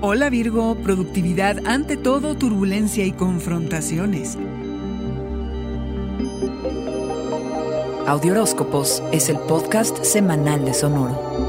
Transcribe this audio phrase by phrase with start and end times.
[0.00, 4.38] Hola Virgo, productividad ante todo, turbulencia y confrontaciones.
[8.06, 11.47] Audioróscopos es el podcast semanal de Sonoro.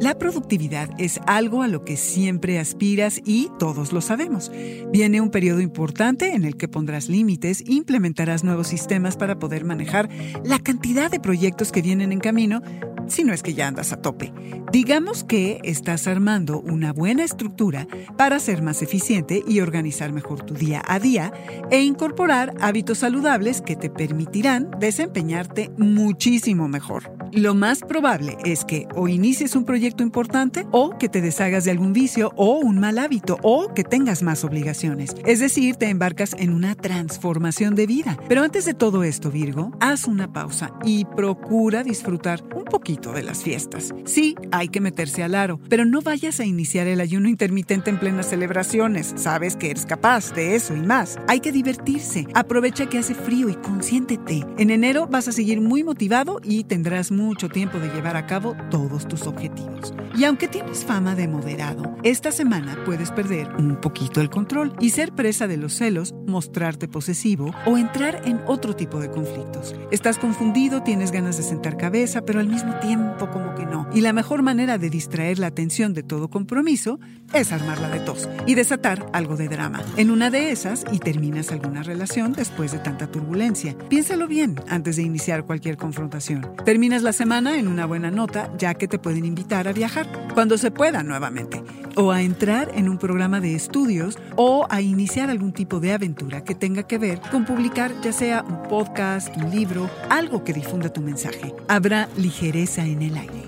[0.00, 4.52] La productividad es algo a lo que siempre aspiras y todos lo sabemos.
[4.92, 10.08] Viene un periodo importante en el que pondrás límites, implementarás nuevos sistemas para poder manejar
[10.44, 12.62] la cantidad de proyectos que vienen en camino,
[13.10, 14.32] si no es que ya andas a tope.
[14.72, 20.54] Digamos que estás armando una buena estructura para ser más eficiente y organizar mejor tu
[20.54, 21.32] día a día
[21.70, 27.12] e incorporar hábitos saludables que te permitirán desempeñarte muchísimo mejor.
[27.32, 31.70] Lo más probable es que o inicies un proyecto importante o que te deshagas de
[31.70, 35.14] algún vicio o un mal hábito o que tengas más obligaciones.
[35.26, 38.18] Es decir, te embarcas en una transformación de vida.
[38.28, 43.22] Pero antes de todo esto, Virgo, haz una pausa y procura disfrutar un poquito de
[43.22, 43.94] las fiestas.
[44.04, 47.98] Sí, hay que meterse al aro, pero no vayas a iniciar el ayuno intermitente en
[47.98, 49.14] plenas celebraciones.
[49.16, 51.18] Sabes que eres capaz de eso y más.
[51.28, 52.26] Hay que divertirse.
[52.34, 54.44] Aprovecha que hace frío y consiéntete.
[54.58, 58.56] En enero vas a seguir muy motivado y tendrás mucho tiempo de llevar a cabo
[58.70, 59.94] todos tus objetivos.
[60.16, 64.90] Y aunque tienes fama de moderado, esta semana puedes perder un poquito el control y
[64.90, 69.76] ser presa de los celos, mostrarte posesivo o entrar en otro tipo de conflictos.
[69.90, 73.86] Estás confundido, tienes ganas de sentar cabeza, pero al mismo tiempo como que no.
[73.92, 76.98] Y la mejor manera de distraer la atención de todo compromiso
[77.34, 79.82] es armarla de tos y desatar algo de drama.
[79.98, 83.76] En una de esas y terminas alguna relación después de tanta turbulencia.
[83.90, 86.50] Piénsalo bien antes de iniciar cualquier confrontación.
[86.64, 90.56] Terminas la semana en una buena nota, ya que te pueden invitar a viajar cuando
[90.56, 91.62] se pueda nuevamente,
[91.98, 96.44] o a entrar en un programa de estudios o a iniciar algún tipo de aventura
[96.44, 100.92] que tenga que ver con publicar ya sea un podcast, un libro, algo que difunda
[100.92, 101.52] tu mensaje.
[101.66, 103.42] Habrá ligereza en el aire.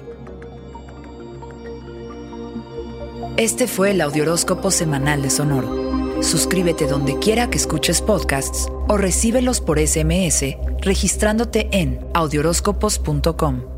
[3.36, 6.22] Este fue el Audioróscopo Semanal de Sonoro.
[6.22, 13.69] Suscríbete donde quiera que escuches podcasts o recíbelos por SMS registrándote en audioróscopos.com.